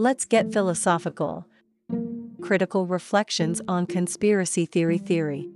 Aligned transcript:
Let's 0.00 0.24
get 0.24 0.50
philosophical. 0.50 1.46
Critical 2.40 2.86
Reflections 2.86 3.60
on 3.68 3.84
Conspiracy 3.84 4.64
Theory 4.64 4.96
Theory. 4.96 5.50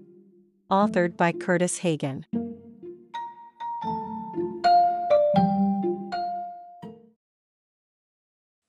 Authored 0.71 1.17
by 1.17 1.33
Kurtis 1.33 1.79
Hagen. 1.79 2.27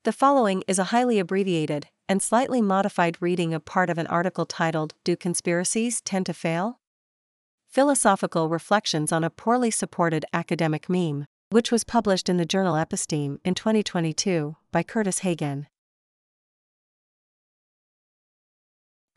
The 0.05 0.13
following 0.13 0.63
is 0.65 0.79
a 0.79 0.85
highly 0.95 1.19
abbreviated 1.19 1.87
and 2.07 2.21
slightly 2.21 2.61
modified 2.61 3.17
reading 3.19 3.53
of 3.53 3.65
part 3.65 3.89
of 3.89 3.97
an 3.97 4.07
article 4.07 4.45
titled 4.45 4.93
Do 5.03 5.17
Conspiracies 5.17 5.99
Tend 5.99 6.25
to 6.27 6.33
Fail? 6.33 6.79
Philosophical 7.67 8.47
Reflections 8.47 9.11
on 9.11 9.25
a 9.25 9.29
Poorly 9.29 9.71
Supported 9.71 10.23
Academic 10.31 10.87
Meme, 10.87 11.25
which 11.55 11.71
was 11.71 11.85
published 11.85 12.27
in 12.27 12.35
the 12.35 12.45
journal 12.45 12.75
Episteme 12.75 13.39
in 13.45 13.55
2022 13.55 14.57
by 14.73 14.83
Kurtis 14.83 15.19
Hagen. 15.19 15.67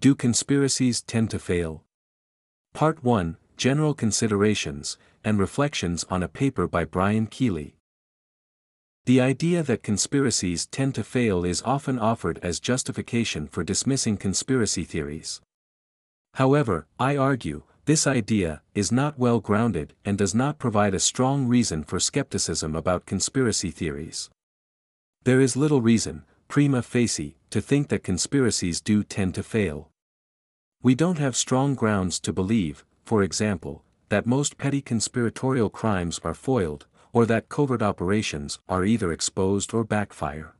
Do 0.01 0.15
conspiracies 0.15 1.03
tend 1.03 1.31
to 1.31 1.41
fail? 1.41 1.83
Part 2.73 3.03
1 3.03 3.39
General 3.57 3.93
Considerations 3.93 4.97
and 5.25 5.41
Reflections 5.41 6.05
on 6.09 6.23
a 6.23 6.29
paper 6.29 6.69
by 6.69 6.85
Brian 6.85 7.27
Keeley. 7.27 7.75
The 9.07 9.21
idea 9.21 9.65
that 9.65 9.83
conspiracies 9.83 10.67
tend 10.67 10.95
to 10.95 11.03
fail 11.03 11.45
is 11.45 11.61
often 11.63 11.99
offered 11.99 12.39
as 12.41 12.61
justification 12.61 13.49
for 13.49 13.65
dismissing 13.65 14.17
conspiracy 14.17 14.85
theories. 14.85 15.41
However, 16.35 16.87
I 17.01 17.17
argue, 17.17 17.65
this 17.89 18.07
idea 18.07 18.61
is 18.75 18.93
not 18.93 19.19
well 19.19 19.41
grounded 19.41 19.95
and 20.05 20.19
does 20.19 20.35
not 20.35 20.59
provide 20.59 20.93
a 20.93 21.01
strong 21.01 21.49
reason 21.49 21.83
for 21.83 21.99
skepticism 21.99 22.77
about 22.77 23.07
conspiracy 23.07 23.71
theories. 23.71 24.29
There 25.25 25.41
is 25.41 25.57
little 25.57 25.81
reason, 25.81 26.25
prima 26.49 26.83
facie, 26.83 27.39
to 27.49 27.63
think 27.63 27.89
that 27.89 28.03
conspiracies 28.03 28.83
do 28.83 29.03
tend 29.03 29.35
to 29.37 29.43
fail. 29.43 29.89
We 30.83 30.95
don't 30.95 31.17
have 31.17 31.35
strong 31.35 31.75
grounds 31.75 32.21
to 32.21 32.31
believe, 32.31 32.85
for 33.07 33.23
example, 33.23 33.83
that 34.11 34.27
most 34.27 34.59
petty 34.59 34.83
conspiratorial 34.83 35.71
crimes 35.71 36.21
are 36.23 36.35
foiled, 36.35 36.85
or 37.15 37.25
that 37.25 37.49
covert 37.49 37.81
operations 37.81 38.59
are 38.69 38.85
either 38.85 39.11
exposed 39.11 39.73
or 39.73 39.83
backfire. 39.83 40.55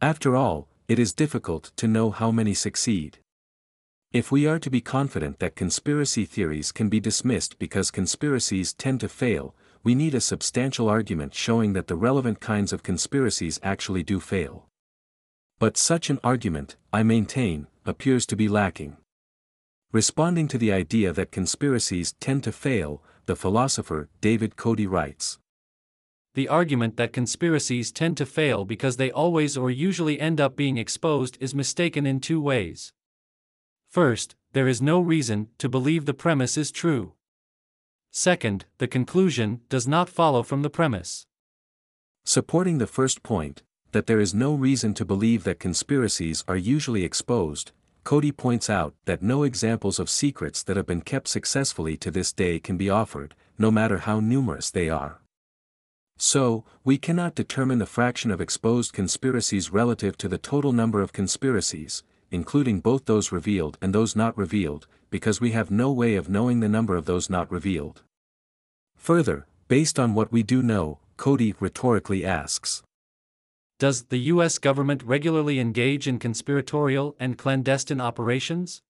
After 0.00 0.36
all, 0.36 0.68
it 0.86 1.00
is 1.00 1.12
difficult 1.12 1.72
to 1.74 1.88
know 1.88 2.12
how 2.12 2.30
many 2.30 2.54
succeed. 2.54 3.18
If 4.10 4.32
we 4.32 4.46
are 4.46 4.58
to 4.58 4.70
be 4.70 4.80
confident 4.80 5.38
that 5.38 5.54
conspiracy 5.54 6.24
theories 6.24 6.72
can 6.72 6.88
be 6.88 6.98
dismissed 6.98 7.58
because 7.58 7.90
conspiracies 7.90 8.72
tend 8.72 9.00
to 9.00 9.08
fail, 9.08 9.54
we 9.84 9.94
need 9.94 10.14
a 10.14 10.20
substantial 10.20 10.88
argument 10.88 11.34
showing 11.34 11.74
that 11.74 11.88
the 11.88 11.94
relevant 11.94 12.40
kinds 12.40 12.72
of 12.72 12.82
conspiracies 12.82 13.60
actually 13.62 14.02
do 14.02 14.18
fail. 14.18 14.66
But 15.58 15.76
such 15.76 16.08
an 16.08 16.20
argument, 16.24 16.76
I 16.90 17.02
maintain, 17.02 17.66
appears 17.84 18.24
to 18.26 18.36
be 18.36 18.48
lacking. 18.48 18.96
Responding 19.92 20.48
to 20.48 20.58
the 20.58 20.72
idea 20.72 21.12
that 21.12 21.30
conspiracies 21.30 22.14
tend 22.18 22.44
to 22.44 22.52
fail, 22.52 23.02
the 23.26 23.36
philosopher 23.36 24.08
David 24.22 24.56
Coady 24.56 24.86
writes 24.86 25.38
the 26.34 26.48
argument 26.48 26.96
that 26.96 27.12
conspiracies 27.12 27.90
tend 27.90 28.16
to 28.16 28.24
fail 28.24 28.64
because 28.64 28.96
they 28.96 29.10
always 29.10 29.56
or 29.56 29.70
usually 29.70 30.20
end 30.20 30.40
up 30.40 30.54
being 30.54 30.78
exposed 30.78 31.36
is 31.40 31.52
mistaken 31.52 32.06
in 32.06 32.20
two 32.20 32.40
ways. 32.40 32.92
First, 33.88 34.36
there 34.52 34.68
is 34.68 34.82
no 34.82 35.00
reason 35.00 35.48
to 35.58 35.68
believe 35.68 36.04
the 36.04 36.14
premise 36.14 36.56
is 36.56 36.70
true. 36.70 37.14
Second, 38.10 38.66
the 38.78 38.88
conclusion 38.88 39.60
does 39.68 39.88
not 39.88 40.08
follow 40.08 40.42
from 40.42 40.62
the 40.62 40.70
premise. 40.70 41.26
Supporting 42.24 42.78
the 42.78 42.86
first 42.86 43.22
point, 43.22 43.62
that 43.92 44.06
there 44.06 44.20
is 44.20 44.34
no 44.34 44.54
reason 44.54 44.92
to 44.94 45.04
believe 45.04 45.44
that 45.44 45.58
conspiracies 45.58 46.44
are 46.46 46.56
usually 46.56 47.04
exposed, 47.04 47.72
Coady 48.08 48.32
points 48.32 48.70
out 48.70 48.94
that 49.04 49.22
no 49.22 49.42
examples 49.42 49.98
of 49.98 50.08
secrets 50.08 50.62
that 50.62 50.78
have 50.78 50.86
been 50.86 51.02
kept 51.02 51.28
successfully 51.28 51.96
to 51.98 52.10
this 52.10 52.32
day 52.32 52.58
can 52.58 52.78
be 52.78 52.88
offered, 52.88 53.34
no 53.58 53.70
matter 53.70 53.98
how 53.98 54.18
numerous 54.18 54.70
they 54.70 54.88
are. 54.88 55.20
So, 56.16 56.64
we 56.84 56.96
cannot 56.96 57.34
determine 57.34 57.78
the 57.78 57.84
fraction 57.84 58.30
of 58.30 58.40
exposed 58.40 58.92
conspiracies 58.92 59.72
relative 59.72 60.16
to 60.18 60.28
the 60.28 60.38
total 60.38 60.72
number 60.72 61.02
of 61.02 61.12
conspiracies, 61.12 62.02
including 62.30 62.80
both 62.80 63.06
those 63.06 63.32
revealed 63.32 63.78
and 63.80 63.94
those 63.94 64.14
not 64.14 64.36
revealed, 64.36 64.86
because 65.10 65.40
we 65.40 65.52
have 65.52 65.70
no 65.70 65.90
way 65.90 66.14
of 66.16 66.28
knowing 66.28 66.60
the 66.60 66.68
number 66.68 66.96
of 66.96 67.06
those 67.06 67.30
not 67.30 67.50
revealed. 67.50 68.02
Further, 68.96 69.46
based 69.68 69.98
on 69.98 70.14
what 70.14 70.32
we 70.32 70.42
do 70.42 70.62
know, 70.62 70.98
Coady 71.16 71.54
rhetorically 71.60 72.24
asks 72.24 72.82
Does 73.78 74.04
the 74.04 74.18
U.S. 74.32 74.58
government 74.58 75.02
regularly 75.02 75.58
engage 75.58 76.06
in 76.06 76.18
conspiratorial 76.18 77.16
and 77.18 77.38
clandestine 77.38 78.00
operations? 78.00 78.82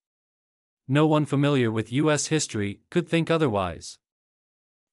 No 0.87 1.05
one 1.05 1.25
familiar 1.25 1.71
with 1.71 1.91
U.S. 1.93 2.27
history 2.27 2.79
could 2.89 3.07
think 3.07 3.29
otherwise. 3.29 3.97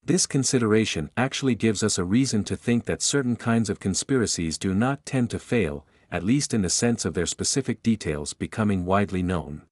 This 0.04 0.26
consideration 0.26 1.10
actually 1.16 1.56
gives 1.56 1.82
us 1.82 1.98
a 1.98 2.04
reason 2.04 2.44
to 2.44 2.56
think 2.56 2.84
that 2.84 3.02
certain 3.02 3.34
kinds 3.34 3.68
of 3.68 3.80
conspiracies 3.80 4.56
do 4.56 4.72
not 4.72 5.04
tend 5.04 5.30
to 5.30 5.38
fail, 5.40 5.84
at 6.10 6.24
least 6.24 6.54
in 6.54 6.62
the 6.62 6.70
sense 6.70 7.04
of 7.04 7.14
their 7.14 7.26
specific 7.26 7.82
details 7.82 8.32
becoming 8.34 8.84
widely 8.84 9.22
known. 9.22 9.62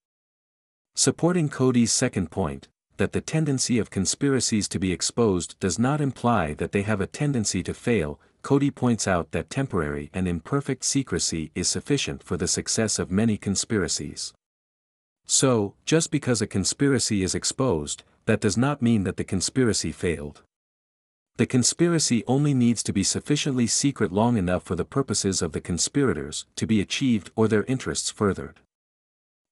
Supporting 0.94 1.48
Coady's 1.48 1.92
second 1.92 2.30
point, 2.30 2.68
that 2.96 3.12
the 3.12 3.20
tendency 3.20 3.78
of 3.78 3.90
conspiracies 3.90 4.68
to 4.68 4.78
be 4.78 4.92
exposed 4.92 5.58
does 5.58 5.78
not 5.78 6.00
imply 6.00 6.54
that 6.54 6.72
they 6.72 6.82
have 6.82 7.00
a 7.00 7.06
tendency 7.06 7.62
to 7.62 7.74
fail, 7.74 8.20
Coady 8.42 8.70
points 8.70 9.08
out 9.08 9.32
that 9.32 9.50
temporary 9.50 10.10
and 10.12 10.28
imperfect 10.28 10.84
secrecy 10.84 11.50
is 11.54 11.66
sufficient 11.66 12.22
for 12.22 12.36
the 12.36 12.46
success 12.46 12.98
of 12.98 13.10
many 13.10 13.36
conspiracies. 13.36 14.32
So, 15.26 15.74
just 15.86 16.10
because 16.10 16.42
a 16.42 16.46
conspiracy 16.46 17.22
is 17.22 17.34
exposed, 17.34 18.04
that 18.26 18.40
does 18.40 18.56
not 18.56 18.82
mean 18.82 19.04
that 19.04 19.16
the 19.16 19.24
conspiracy 19.24 19.92
failed. 19.92 20.42
The 21.36 21.46
conspiracy 21.46 22.22
only 22.28 22.54
needs 22.54 22.82
to 22.84 22.92
be 22.92 23.02
sufficiently 23.02 23.66
secret 23.66 24.12
long 24.12 24.36
enough 24.36 24.62
for 24.62 24.76
the 24.76 24.84
purposes 24.84 25.42
of 25.42 25.50
the 25.50 25.60
conspirators 25.60 26.46
to 26.54 26.64
be 26.64 26.80
achieved 26.80 27.32
or 27.34 27.48
their 27.48 27.64
interests 27.64 28.08
furthered. 28.08 28.60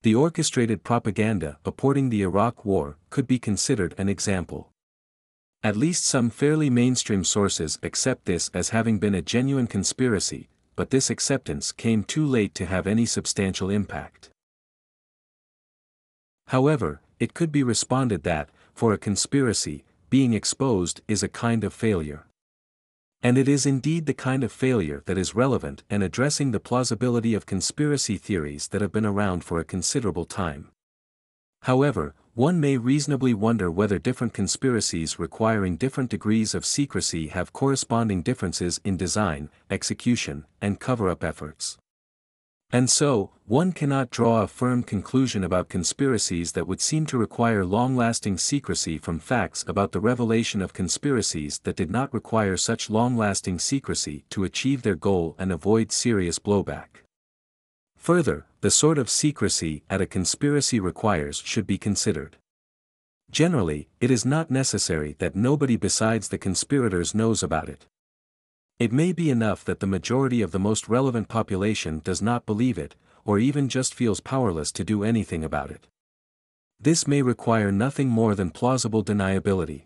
The 0.03 0.15
orchestrated 0.15 0.85
propaganda 0.85 1.59
purporting 1.65 2.09
the 2.09 2.23
Iraq 2.23 2.65
War 2.65 2.99
could 3.11 3.27
be 3.27 3.41
considered 3.41 3.97
an 3.99 4.09
example. 4.09 4.71
At 5.65 5.77
least 5.77 6.05
some 6.05 6.31
fairly 6.31 6.71
mainstream 6.71 7.25
sources 7.25 7.81
accept 7.83 8.27
this 8.27 8.49
as 8.55 8.69
having 8.69 9.01
been 9.01 9.15
a 9.15 9.23
genuine 9.23 9.67
conspiracy, 9.67 10.49
but 10.77 10.91
this 10.91 11.11
acceptance 11.11 11.73
came 11.73 12.05
too 12.05 12.27
late 12.27 12.55
to 12.57 12.67
have 12.67 12.87
any 12.87 13.07
substantial 13.07 13.71
impact. 13.71 14.31
However, 16.49 17.01
it 17.19 17.35
could 17.35 17.51
be 17.51 17.63
responded 17.63 18.23
that, 18.23 18.51
for 18.73 18.93
a 18.93 18.99
conspiracy, 18.99 19.85
being 20.13 20.35
exposed 20.35 21.01
is 21.09 21.23
a 21.23 21.29
kind 21.47 21.65
of 21.65 21.73
failure. 21.73 22.27
And 23.23 23.39
it 23.39 23.49
is 23.49 23.65
indeed 23.65 24.05
the 24.05 24.13
kind 24.13 24.45
of 24.45 24.53
failure 24.53 25.03
that 25.07 25.17
is 25.17 25.35
relevant 25.35 25.85
and 25.89 26.03
addressing 26.03 26.51
the 26.51 26.61
plausibility 26.61 27.33
of 27.33 27.47
conspiracy 27.47 28.19
theories 28.19 28.69
that 28.69 28.83
have 28.83 28.93
been 28.93 29.07
around 29.07 29.43
for 29.43 29.59
a 29.59 29.65
considerable 29.65 30.27
time. 30.27 30.69
However, 31.63 32.15
one 32.35 32.61
may 32.61 32.77
reasonably 32.77 33.33
wonder 33.33 33.71
whether 33.71 33.99
different 33.99 34.35
conspiracies 34.35 35.19
requiring 35.19 35.79
different 35.79 36.11
degrees 36.11 36.55
of 36.55 36.67
secrecy 36.67 37.29
have 37.29 37.55
corresponding 37.55 38.21
differences 38.21 38.83
in 38.85 38.99
design, 38.99 39.49
execution, 39.71 40.45
and 40.61 40.79
cover-up 40.79 41.25
efforts. 41.25 41.79
And 42.75 42.89
so, 42.89 43.31
one 43.45 43.73
cannot 43.73 44.09
draw 44.09 44.41
a 44.41 44.49
firm 44.49 44.83
conclusion 44.83 45.45
about 45.45 45.69
conspiracies 45.69 46.53
that 46.53 46.67
would 46.67 46.81
seem 46.81 47.05
to 47.07 47.19
require 47.19 47.67
long-lasting 47.67 48.39
secrecy 48.39 48.97
from 48.97 49.19
facts 49.19 49.63
about 49.69 49.93
the 49.93 50.01
revelation 50.01 50.63
of 50.63 50.73
conspiracies 50.73 51.61
that 51.65 51.77
did 51.77 51.91
not 51.91 52.15
require 52.15 52.57
such 52.57 52.89
long-lasting 52.89 53.59
secrecy 53.59 54.25
to 54.31 54.45
achieve 54.45 54.81
their 54.81 54.95
goal 54.95 55.37
and 55.39 55.53
avoid 55.53 55.93
serious 55.93 56.39
blowback. 56.39 57.05
Further, 57.99 58.47
the 58.63 58.71
sort 58.71 58.97
of 58.97 59.11
secrecy 59.11 59.83
that 59.89 60.01
a 60.01 60.07
conspiracy 60.07 60.81
requires 60.81 61.43
should 61.45 61.67
be 61.67 61.77
considered. 61.77 62.39
Generally, 63.31 63.89
it 64.01 64.11
is 64.11 64.25
not 64.25 64.51
necessary 64.51 65.15
that 65.19 65.37
nobody 65.37 65.77
besides 65.77 66.29
the 66.29 66.39
conspirators 66.39 67.15
knows 67.15 67.43
about 67.43 67.69
it. 67.69 67.87
It 68.83 68.91
may 68.91 69.13
be 69.13 69.31
enough 69.31 69.65
that 69.67 69.79
the 69.79 69.87
majority 69.87 70.43
of 70.43 70.51
the 70.51 70.59
most 70.59 70.89
relevant 70.89 71.29
population 71.29 72.01
does 72.03 72.21
not 72.21 72.45
believe 72.45 72.79
it, 72.79 72.97
or 73.25 73.39
even 73.39 73.69
just 73.69 73.95
feels 73.95 74.19
powerless 74.19 74.73
to 74.73 74.83
do 74.83 75.05
anything 75.05 75.45
about 75.45 75.71
it. 75.71 75.87
This 76.81 77.07
may 77.07 77.23
require 77.23 77.71
nothing 77.71 78.09
more 78.09 78.35
than 78.35 78.51
plausible 78.51 79.05
deniability. 79.05 79.83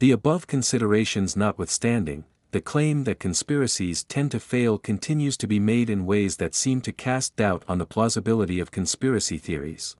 The 0.00 0.10
above 0.10 0.48
considerations 0.48 1.36
notwithstanding, 1.36 2.24
the 2.50 2.60
claim 2.60 3.04
that 3.04 3.20
conspiracies 3.20 4.02
tend 4.02 4.32
to 4.32 4.40
fail 4.40 4.76
continues 4.76 5.36
to 5.36 5.46
be 5.46 5.60
made 5.60 5.88
in 5.88 6.04
ways 6.04 6.38
that 6.38 6.56
seem 6.56 6.80
to 6.80 6.90
cast 6.90 7.36
doubt 7.36 7.62
on 7.68 7.78
the 7.78 7.86
plausibility 7.86 8.58
of 8.58 8.72
conspiracy 8.72 9.38
theories. 9.38 9.94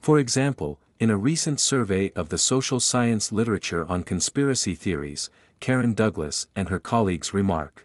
For 0.00 0.18
example, 0.18 0.80
in 0.98 1.10
a 1.10 1.18
recent 1.18 1.60
survey 1.60 2.12
of 2.16 2.30
the 2.30 2.38
social 2.38 2.80
science 2.80 3.30
literature 3.30 3.84
on 3.86 4.04
conspiracy 4.04 4.74
theories, 4.74 5.28
Karen 5.60 5.94
Douglas 5.94 6.46
and 6.54 6.68
her 6.68 6.78
colleagues 6.78 7.34
remark. 7.34 7.84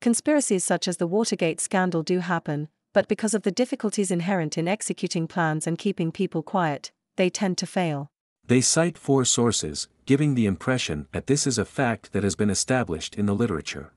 Conspiracies 0.00 0.64
such 0.64 0.86
as 0.86 0.98
the 0.98 1.06
Watergate 1.06 1.60
scandal 1.60 2.02
do 2.02 2.20
happen, 2.20 2.68
but 2.92 3.08
because 3.08 3.34
of 3.34 3.42
the 3.42 3.50
difficulties 3.50 4.10
inherent 4.10 4.56
in 4.56 4.68
executing 4.68 5.26
plans 5.26 5.66
and 5.66 5.78
keeping 5.78 6.12
people 6.12 6.42
quiet, 6.42 6.92
they 7.16 7.28
tend 7.28 7.58
to 7.58 7.66
fail. 7.66 8.08
They 8.46 8.60
cite 8.60 8.96
four 8.96 9.24
sources, 9.24 9.88
giving 10.04 10.34
the 10.34 10.46
impression 10.46 11.08
that 11.12 11.26
this 11.26 11.46
is 11.46 11.58
a 11.58 11.64
fact 11.64 12.12
that 12.12 12.22
has 12.22 12.36
been 12.36 12.50
established 12.50 13.16
in 13.16 13.26
the 13.26 13.34
literature. 13.34 13.92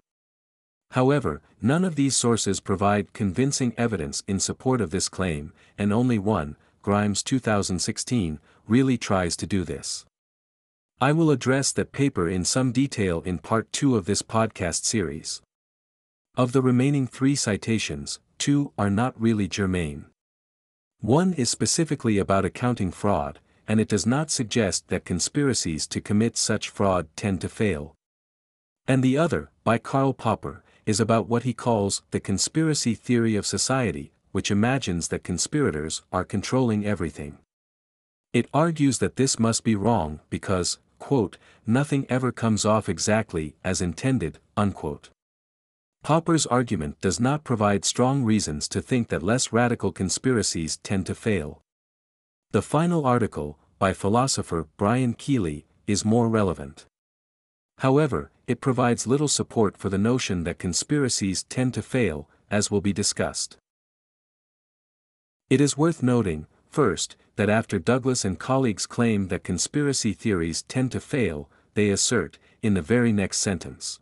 However, 0.92 1.42
none 1.62 1.86
of 1.86 1.96
these 1.96 2.16
sources 2.16 2.60
provide 2.60 3.14
convincing 3.14 3.74
evidence 3.78 4.24
in 4.28 4.40
support 4.40 4.82
of 4.82 4.90
this 4.90 5.08
claim, 5.08 5.54
and 5.78 5.94
only 5.94 6.18
one, 6.18 6.56
Grimes 6.82 7.22
2016, 7.22 8.40
really 8.68 8.98
tries 8.98 9.38
to 9.38 9.46
do 9.46 9.64
this. 9.64 10.06
I 11.02 11.14
will 11.14 11.32
address 11.32 11.72
that 11.72 11.94
paper 11.94 12.28
in 12.28 12.44
some 12.44 12.74
detail 12.74 13.22
in 13.22 13.38
part 13.38 13.72
2 13.72 13.96
of 13.96 14.04
this 14.04 14.22
podcast 14.22 14.84
series. 14.84 15.42
Of 16.36 16.52
the 16.52 16.62
remaining 16.62 17.08
three 17.08 17.38
citations, 17.38 18.20
two 18.38 18.74
are 18.78 18.90
not 18.90 19.20
really 19.20 19.48
germane. 19.48 20.08
One 21.00 21.32
is 21.32 21.50
specifically 21.50 22.18
about 22.18 22.44
accounting 22.44 22.92
fraud, 22.92 23.40
and 23.66 23.80
it 23.80 23.88
does 23.88 24.06
not 24.06 24.30
suggest 24.30 24.90
that 24.90 25.06
conspiracies 25.06 25.88
to 25.88 26.02
commit 26.02 26.36
such 26.36 26.68
fraud 26.68 27.08
tend 27.16 27.40
to 27.42 27.48
fail. 27.48 27.96
And 28.86 29.02
the 29.02 29.18
other, 29.18 29.52
by 29.64 29.78
Karl 29.78 30.12
Popper, 30.12 30.66
is 30.86 31.00
about 31.00 31.30
what 31.30 31.44
he 31.44 31.54
calls 31.54 32.02
the 32.12 32.20
conspiracy 32.20 32.94
theory 32.94 33.38
of 33.38 33.46
society, 33.46 34.12
which 34.34 34.52
imagines 34.52 35.08
that 35.08 35.24
conspirators 35.24 36.02
are 36.12 36.26
controlling 36.26 36.86
everything. 36.86 37.38
It 38.34 38.50
argues 38.54 38.98
that 38.98 39.16
this 39.16 39.40
must 39.40 39.64
be 39.64 39.76
wrong 39.76 40.20
because, 40.30 40.78
quote, 41.00 41.38
nothing 41.66 42.06
ever 42.10 42.32
comes 42.32 42.66
off 42.66 42.88
exactly 42.88 43.56
as 43.64 43.82
intended, 43.82 44.40
unquote. 44.56 45.10
Popper's 46.04 46.46
argument 46.46 47.02
does 47.02 47.20
not 47.20 47.44
provide 47.44 47.84
strong 47.84 48.24
reasons 48.24 48.68
to 48.70 48.82
think 48.82 49.10
that 49.10 49.24
less 49.24 49.52
radical 49.52 49.92
conspiracies 49.92 50.78
tend 50.78 51.06
to 51.08 51.16
fail. 51.16 51.62
The 52.52 52.62
final 52.62 53.06
article, 53.06 53.58
by 53.80 53.94
philosopher 53.94 54.68
Brian 54.78 55.14
Keeley, 55.14 55.66
is 55.88 56.06
more 56.06 56.30
relevant. 56.30 56.86
However, 57.80 58.32
it 58.48 58.62
provides 58.62 59.08
little 59.08 59.28
support 59.28 59.78
for 59.78 59.90
the 59.90 59.98
notion 59.98 60.44
that 60.44 60.60
conspiracies 60.60 61.44
tend 61.44 61.74
to 61.76 61.82
fail, 61.82 62.28
as 62.50 62.72
will 62.72 62.82
be 62.82 62.94
discussed. 62.94 63.58
It 65.50 65.62
is 65.62 65.78
worth 65.78 66.02
noting, 66.02 66.48
first, 66.70 67.16
that 67.36 67.50
after 67.50 67.80
Douglas 67.80 68.24
and 68.24 68.40
colleagues 68.40 68.86
claim 68.86 69.28
that 69.28 69.44
conspiracy 69.44 70.14
theories 70.14 70.64
tend 70.64 70.92
to 70.92 71.00
fail, 71.00 71.50
they 71.74 71.90
assert, 71.90 72.38
in 72.62 72.74
the 72.74 72.82
very 72.82 73.12
next 73.12 73.38
sentence. 73.40 74.00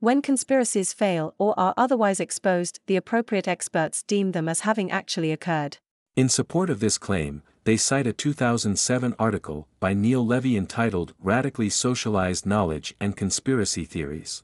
When 0.00 0.20
conspiracies 0.20 0.92
fail 0.92 1.34
or 1.38 1.58
are 1.58 1.72
otherwise 1.76 2.20
exposed, 2.20 2.80
the 2.86 2.96
appropriate 2.96 3.48
experts 3.48 4.02
deem 4.02 4.32
them 4.32 4.48
as 4.48 4.60
having 4.60 4.90
actually 4.90 5.32
occurred. 5.32 5.78
In 6.14 6.28
support 6.28 6.68
of 6.68 6.80
this 6.80 6.98
claim, 6.98 7.42
they 7.64 7.78
cite 7.78 8.06
a 8.06 8.12
2007 8.12 9.14
article 9.18 9.66
by 9.80 9.94
Neil 9.94 10.24
Levy 10.24 10.56
entitled 10.56 11.14
Radically 11.18 11.70
Socialized 11.70 12.44
Knowledge 12.44 12.94
and 13.00 13.16
Conspiracy 13.16 13.84
Theories. 13.84 14.42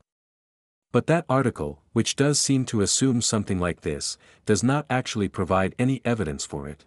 But 0.93 1.06
that 1.06 1.26
article, 1.29 1.83
which 1.93 2.17
does 2.17 2.41
seem 2.41 2.65
to 2.65 2.81
assume 2.81 3.21
something 3.21 3.61
like 3.61 3.83
this, 3.83 4.17
does 4.47 4.62
not 4.62 4.87
actually 4.88 5.29
provide 5.29 5.75
any 5.79 6.00
evidence 6.05 6.47
for 6.47 6.67
it. 6.67 6.85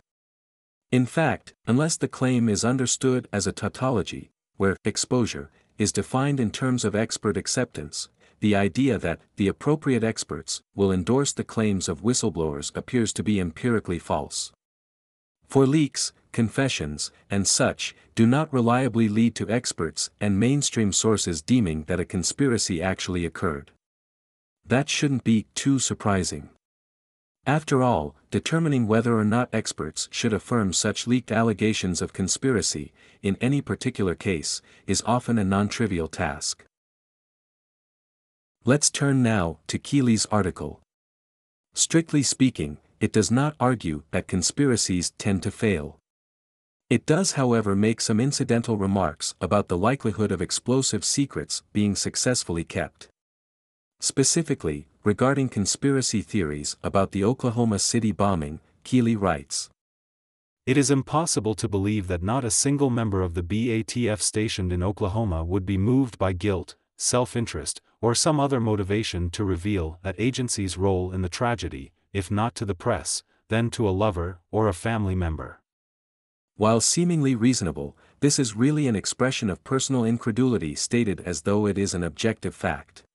In 0.94 1.08
fact, 1.08 1.56
unless 1.66 1.98
the 1.98 2.08
claim 2.08 2.48
is 2.48 2.64
understood 2.64 3.28
as 3.34 3.48
a 3.48 3.52
tautology, 3.52 4.30
where 4.58 4.78
exposure 4.86 5.50
is 5.80 5.92
defined 5.92 6.40
in 6.40 6.52
terms 6.52 6.86
of 6.86 6.94
expert 6.94 7.36
acceptance, 7.36 8.10
the 8.42 8.56
idea 8.56 9.00
that 9.00 9.20
the 9.38 9.48
appropriate 9.48 10.04
experts 10.04 10.62
will 10.76 10.92
endorse 10.92 11.34
the 11.34 11.44
claims 11.44 11.90
of 11.90 12.04
whistleblowers 12.04 12.72
appears 12.76 13.12
to 13.14 13.24
be 13.24 13.40
empirically 13.40 13.98
false. 13.98 14.52
For 15.48 15.66
leaks, 15.66 16.14
confessions, 16.32 17.10
and 17.28 17.48
such, 17.48 17.96
do 18.14 18.28
not 18.28 18.54
reliably 18.54 19.10
lead 19.10 19.34
to 19.38 19.50
experts 19.50 20.12
and 20.22 20.40
mainstream 20.40 20.92
sources 20.94 21.42
deeming 21.42 21.86
that 21.86 22.00
a 22.00 22.06
conspiracy 22.06 22.84
actually 22.84 23.26
occurred. 23.26 23.72
That 24.64 24.90
shouldn't 24.90 25.24
be 25.24 25.48
too 25.56 25.80
surprising. 25.80 26.50
After 27.46 27.84
all, 27.84 28.16
determining 28.32 28.88
whether 28.88 29.18
or 29.18 29.26
not 29.26 29.50
experts 29.52 30.08
should 30.12 30.32
affirm 30.32 30.72
such 30.72 31.08
leaked 31.08 31.30
allegations 31.30 32.02
of 32.02 32.14
conspiracy, 32.14 32.94
in 33.22 33.36
any 33.42 33.62
particular 33.62 34.16
case, 34.16 34.62
is 34.88 35.04
often 35.06 35.38
a 35.38 35.44
non-trivial 35.44 36.08
task. 36.08 36.64
Let's 38.64 38.90
turn 38.90 39.22
now 39.22 39.60
to 39.68 39.78
Keeley's 39.78 40.26
article. 40.28 40.80
Strictly 41.74 42.24
speaking, 42.24 42.78
it 43.02 43.12
does 43.12 43.30
not 43.30 43.58
argue 43.60 44.04
that 44.12 44.30
conspiracies 44.30 45.12
tend 45.18 45.44
to 45.44 45.52
fail. 45.52 46.00
It 46.90 47.06
does 47.06 47.34
however 47.34 47.76
make 47.76 48.00
some 48.00 48.22
incidental 48.22 48.78
remarks 48.78 49.36
about 49.42 49.68
the 49.68 49.78
likelihood 49.78 50.32
of 50.32 50.42
explosive 50.42 51.04
secrets 51.04 51.62
being 51.74 51.96
successfully 51.96 52.64
kept. 52.64 53.10
Specifically, 54.04 54.90
regarding 55.06 55.48
conspiracy 55.48 56.22
theories 56.22 56.76
about 56.84 57.12
the 57.12 57.24
Oklahoma 57.24 57.80
City 57.80 58.12
bombing, 58.12 58.60
Keeley 58.84 59.16
writes. 59.16 59.70
It 60.66 60.76
is 60.76 60.92
impossible 60.92 61.56
to 61.56 61.70
believe 61.70 62.10
that 62.10 62.22
not 62.22 62.44
a 62.44 62.52
single 62.52 62.90
member 62.90 63.22
of 63.22 63.34
the 63.34 63.42
BATF 63.42 64.20
stationed 64.20 64.74
in 64.74 64.84
Oklahoma 64.84 65.46
would 65.46 65.66
be 65.66 65.78
moved 65.78 66.20
by 66.20 66.34
guilt, 66.34 66.76
self-interest, 66.98 67.82
or 68.02 68.14
some 68.14 68.42
other 68.42 68.60
motivation 68.60 69.30
to 69.30 69.46
reveal 69.46 70.00
that 70.04 70.16
agency's 70.18 70.78
role 70.78 71.14
in 71.14 71.22
the 71.22 71.30
tragedy, 71.30 71.94
if 72.12 72.30
not 72.30 72.56
to 72.56 72.66
the 72.66 72.76
press, 72.76 73.24
then 73.48 73.70
to 73.70 73.88
a 73.88 73.96
lover 74.04 74.42
or 74.52 74.68
a 74.68 74.74
family 74.74 75.16
member. 75.16 75.62
While 76.58 76.82
seemingly 76.82 77.36
reasonable, 77.36 77.96
this 78.20 78.38
is 78.38 78.54
really 78.54 78.86
an 78.90 78.98
expression 78.98 79.50
of 79.50 79.64
personal 79.64 80.04
incredulity 80.04 80.76
stated 80.76 81.22
as 81.22 81.44
though 81.44 81.66
it 81.66 81.78
is 81.78 81.94
an 81.94 82.04
objective 82.04 82.54
fact. 82.54 83.06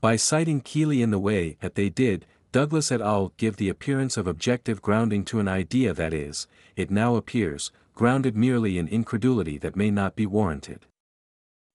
By 0.00 0.14
citing 0.14 0.60
Keeley 0.60 1.02
in 1.02 1.10
the 1.10 1.18
way 1.18 1.56
that 1.60 1.74
they 1.74 1.88
did, 1.88 2.24
Douglas 2.52 2.92
et 2.92 3.00
al. 3.00 3.32
give 3.36 3.56
the 3.56 3.68
appearance 3.68 4.16
of 4.16 4.28
objective 4.28 4.80
grounding 4.80 5.24
to 5.24 5.40
an 5.40 5.48
idea 5.48 5.92
that 5.92 6.14
is, 6.14 6.46
it 6.76 6.90
now 6.90 7.16
appears, 7.16 7.72
grounded 7.94 8.36
merely 8.36 8.78
in 8.78 8.86
incredulity 8.86 9.58
that 9.58 9.74
may 9.74 9.90
not 9.90 10.14
be 10.14 10.24
warranted. 10.24 10.86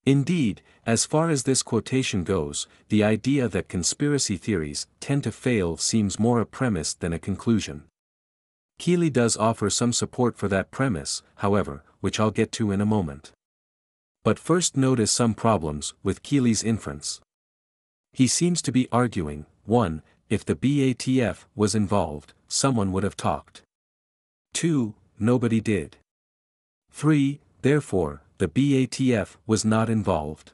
Indeed, 0.05 0.61
as 0.85 1.05
far 1.05 1.29
as 1.29 1.43
this 1.43 1.63
quotation 1.63 2.23
goes, 2.23 2.65
the 2.87 3.03
idea 3.03 3.49
that 3.49 3.67
conspiracy 3.67 4.37
theories 4.37 4.87
tend 5.01 5.25
to 5.25 5.31
fail 5.31 5.75
seems 5.75 6.19
more 6.19 6.39
a 6.39 6.45
premise 6.45 6.93
than 6.93 7.11
a 7.11 7.19
conclusion. 7.19 7.83
Keeley 8.79 9.09
does 9.09 9.35
offer 9.35 9.69
some 9.69 9.91
support 9.91 10.37
for 10.37 10.47
that 10.47 10.71
premise, 10.71 11.23
however, 11.35 11.83
which 11.99 12.21
I'll 12.21 12.31
get 12.31 12.53
to 12.53 12.71
in 12.71 12.79
a 12.79 12.85
moment. 12.85 13.31
But 14.23 14.39
first 14.39 14.77
notice 14.77 15.11
some 15.11 15.33
problems 15.33 15.93
with 16.03 16.23
Keeley's 16.23 16.63
inference. 16.63 17.19
He 18.13 18.27
seems 18.27 18.61
to 18.61 18.71
be 18.71 18.87
arguing, 18.91 19.47
1. 19.65 20.01
If 20.29 20.45
the 20.45 20.55
BATF 20.55 21.45
was 21.55 21.75
involved, 21.75 22.33
someone 22.47 22.91
would 22.91 23.03
have 23.03 23.17
talked. 23.17 23.63
2. 24.53 24.93
Nobody 25.19 25.59
did. 25.59 25.97
3. 26.91 27.39
Therefore, 27.63 28.21
the 28.37 28.47
BATF 28.47 29.35
was 29.47 29.65
not 29.65 29.89
involved. 29.89 30.51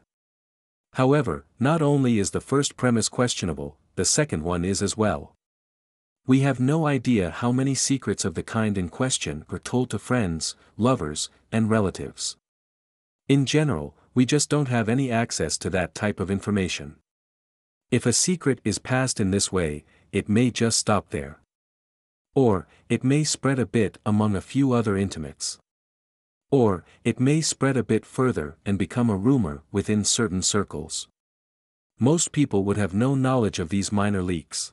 However, 0.93 1.45
not 1.59 1.81
only 1.81 2.17
is 2.17 2.31
the 2.31 2.41
first 2.41 2.77
premise 2.77 3.09
questionable, 3.09 3.75
the 3.95 4.05
second 4.05 4.43
one 4.43 4.63
is 4.63 4.81
as 4.81 4.95
well. 4.95 5.33
We 6.25 6.41
have 6.41 6.59
no 6.59 6.87
idea 6.87 7.29
how 7.29 7.51
many 7.51 7.75
secrets 7.75 8.23
of 8.23 8.35
the 8.35 8.43
kind 8.43 8.77
in 8.77 8.89
question 8.89 9.45
were 9.49 9.59
told 9.59 9.89
to 9.89 9.99
friends, 9.99 10.55
lovers, 10.77 11.29
and 11.51 11.69
relatives. 11.69 12.37
In 13.27 13.45
general, 13.45 13.95
we 14.13 14.25
just 14.25 14.49
don't 14.49 14.67
have 14.69 14.87
any 14.87 15.11
access 15.11 15.57
to 15.57 15.69
that 15.71 15.93
type 15.93 16.19
of 16.19 16.31
information. 16.31 16.95
If 17.91 18.05
a 18.05 18.13
secret 18.13 18.61
is 18.63 18.77
passed 18.77 19.19
in 19.19 19.31
this 19.31 19.51
way, 19.51 19.83
it 20.11 20.29
may 20.29 20.51
just 20.51 20.77
stop 20.77 21.09
there. 21.09 21.39
Or, 22.35 22.67
it 22.87 23.03
may 23.03 23.23
spread 23.23 23.57
a 23.57 23.65
bit 23.65 23.97
among 24.05 24.35
a 24.35 24.41
few 24.41 24.73
other 24.73 24.95
intimates. 24.95 25.57
Or, 26.51 26.83
it 27.03 27.19
may 27.19 27.41
spread 27.41 27.77
a 27.77 27.83
bit 27.83 28.05
further 28.05 28.57
and 28.63 28.77
become 28.77 29.09
a 29.09 29.17
rumor 29.17 29.63
within 29.71 30.03
certain 30.03 30.43
circles. 30.43 31.07
Most 31.99 32.31
people 32.31 32.63
would 32.63 32.77
have 32.77 32.93
no 32.93 33.15
knowledge 33.15 33.57
of 33.57 33.69
these 33.69 33.91
minor 33.91 34.21
leaks. 34.21 34.71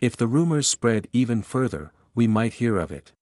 If 0.00 0.16
the 0.16 0.26
rumors 0.26 0.66
spread 0.66 1.08
even 1.12 1.42
further, 1.42 1.92
we 2.14 2.26
might 2.26 2.54
hear 2.54 2.78
of 2.78 2.90
it. 2.90 3.12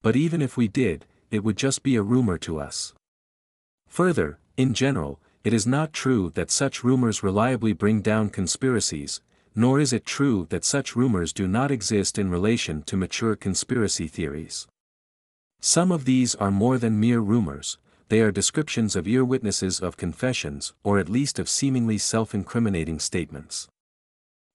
But 0.00 0.16
even 0.16 0.40
if 0.40 0.56
we 0.56 0.68
did, 0.68 1.06
it 1.30 1.42
would 1.42 1.56
just 1.56 1.82
be 1.82 1.96
a 1.96 2.02
rumor 2.02 2.38
to 2.38 2.58
us. 2.60 2.94
Further, 3.88 4.38
in 4.56 4.74
general, 4.74 5.20
it 5.44 5.52
is 5.52 5.66
not 5.66 5.92
true 5.92 6.30
that 6.30 6.50
such 6.50 6.84
rumors 6.84 7.22
reliably 7.22 7.72
bring 7.72 8.00
down 8.00 8.30
conspiracies, 8.30 9.20
nor 9.54 9.80
is 9.80 9.92
it 9.92 10.06
true 10.06 10.46
that 10.50 10.64
such 10.64 10.96
rumors 10.96 11.32
do 11.32 11.46
not 11.48 11.70
exist 11.70 12.18
in 12.18 12.30
relation 12.30 12.82
to 12.82 12.96
mature 12.96 13.36
conspiracy 13.36 14.06
theories. 14.06 14.66
Some 15.60 15.92
of 15.92 16.04
these 16.04 16.34
are 16.36 16.50
more 16.50 16.78
than 16.78 17.00
mere 17.00 17.20
rumors, 17.20 17.78
they 18.08 18.20
are 18.20 18.30
descriptions 18.30 18.94
of 18.94 19.08
ear 19.08 19.24
witnesses 19.24 19.80
of 19.80 19.96
confessions 19.96 20.74
or 20.82 20.98
at 20.98 21.08
least 21.08 21.38
of 21.38 21.48
seemingly 21.48 21.98
self-incriminating 21.98 22.98
statements. 22.98 23.68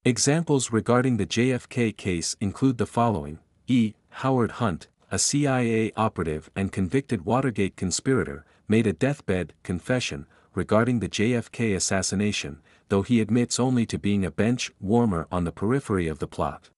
Examples 0.06 0.72
regarding 0.72 1.18
the 1.18 1.26
JFK 1.26 1.96
case 1.98 2.36
include 2.40 2.78
the 2.78 2.86
following 2.86 3.40
E. 3.68 3.94
Howard 4.10 4.52
Hunt, 4.52 4.88
a 5.12 5.20
CIA 5.20 5.92
operative 5.98 6.50
and 6.56 6.72
convicted 6.72 7.26
Watergate 7.26 7.76
conspirator, 7.76 8.46
made 8.68 8.88
a 8.88 8.94
deathbed 8.94 9.54
confession 9.64 10.26
regarding 10.58 11.00
the 11.00 11.08
JFK 11.08 11.76
assassination, 11.76 12.58
though 12.90 13.04
he 13.04 13.22
admits 13.22 13.60
only 13.60 13.86
to 13.86 14.00
being 14.00 14.26
a 14.26 14.32
bench 14.32 14.72
warmer 14.80 15.28
on 15.32 15.44
the 15.44 15.52
periphery 15.52 16.08
of 16.08 16.18
the 16.18 16.28
plot. 16.28 16.72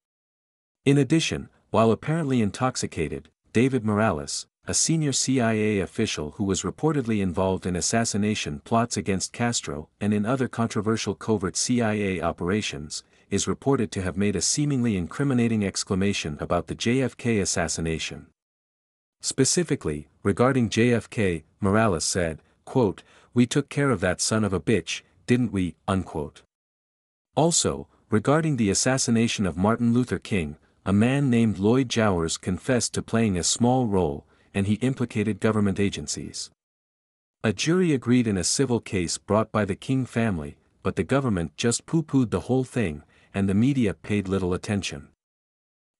In 0.83 0.97
addition, 0.97 1.47
while 1.69 1.89
apparently 1.89 2.41
intoxicated, 2.41 3.29
David 3.53 3.85
Morales, 3.85 4.47
a 4.67 4.73
senior 4.73 5.13
CIA 5.13 5.79
official 5.79 6.31
who 6.31 6.43
was 6.43 6.63
reportedly 6.63 7.21
involved 7.21 7.65
in 7.65 7.77
assassination 7.77 8.59
plots 8.65 8.97
against 8.97 9.31
Castro 9.31 9.87
and 10.01 10.13
in 10.13 10.25
other 10.25 10.49
controversial 10.49 11.15
covert 11.15 11.55
CIA 11.55 12.21
operations, 12.21 13.03
is 13.29 13.47
reported 13.47 13.91
to 13.93 14.01
have 14.01 14.17
made 14.17 14.35
a 14.35 14.41
seemingly 14.41 14.97
incriminating 14.97 15.65
exclamation 15.65 16.37
about 16.41 16.67
the 16.67 16.75
JFK 16.75 17.41
assassination. 17.41 18.25
Specifically, 19.21 20.09
regarding 20.21 20.69
JFK, 20.69 21.43
Morales 21.61 22.03
said, 22.03 22.39
quote, 22.65 23.03
We 23.33 23.45
took 23.45 23.69
care 23.69 23.89
of 23.89 24.01
that 24.01 24.21
son 24.21 24.43
of 24.43 24.53
a 24.53 24.59
bitch, 24.59 25.01
didn't 25.27 25.51
we, 25.51 25.75
unquote. 25.87 26.41
Also, 27.35 27.87
regarding 28.09 28.57
the 28.57 28.69
assassination 28.69 29.45
of 29.45 29.57
Martin 29.57 29.93
Luther 29.93 30.19
King, 30.19 30.57
a 30.85 30.93
man 30.93 31.29
named 31.29 31.59
Lloyd 31.59 31.89
Jowers 31.89 32.37
confessed 32.37 32.93
to 32.95 33.01
playing 33.01 33.37
a 33.37 33.43
small 33.43 33.85
role, 33.85 34.25
and 34.53 34.65
he 34.65 34.75
implicated 34.75 35.39
government 35.39 35.79
agencies. 35.79 36.49
A 37.43 37.53
jury 37.53 37.93
agreed 37.93 38.27
in 38.27 38.37
a 38.37 38.43
civil 38.43 38.79
case 38.79 39.17
brought 39.17 39.51
by 39.51 39.63
the 39.63 39.75
King 39.75 40.05
family, 40.05 40.57
but 40.81 40.95
the 40.95 41.03
government 41.03 41.55
just 41.55 41.85
poo-pooed 41.85 42.31
the 42.31 42.41
whole 42.41 42.63
thing, 42.63 43.03
and 43.33 43.47
the 43.47 43.53
media 43.53 43.93
paid 43.93 44.27
little 44.27 44.53
attention. 44.53 45.09